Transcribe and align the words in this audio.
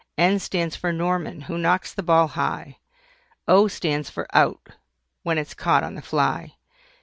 N 0.17 0.39
stands 0.39 0.75
for 0.75 0.91
NORMAN, 0.91 1.41
who 1.41 1.59
knocks 1.59 1.93
the 1.93 2.01
ball 2.01 2.29
high. 2.29 2.77
O 3.47 3.67
stands 3.67 4.09
for 4.09 4.25
OUT, 4.35 4.69
when 5.21 5.37
it's 5.37 5.53
caught 5.53 5.83
on 5.83 5.93
the 5.93 6.01
fly. 6.01 6.55